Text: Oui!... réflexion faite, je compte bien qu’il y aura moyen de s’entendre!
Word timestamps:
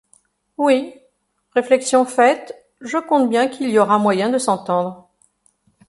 Oui!... 0.57 0.95
réflexion 1.53 2.05
faite, 2.05 2.55
je 2.81 2.97
compte 2.97 3.29
bien 3.29 3.47
qu’il 3.47 3.69
y 3.69 3.77
aura 3.77 3.99
moyen 3.99 4.29
de 4.31 4.39
s’entendre! 4.39 5.11